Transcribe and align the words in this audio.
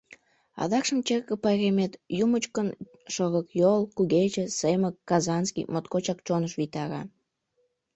Адакшым 0.61 0.99
черке 1.07 1.35
пайремет: 1.43 1.93
юмычкым, 2.23 2.67
шорыкйол, 3.13 3.81
кугече, 3.95 4.43
семык, 4.59 4.95
казанский— 5.09 5.67
моткочак 5.71 6.19
чоныш 6.27 6.53
витара. 6.59 7.01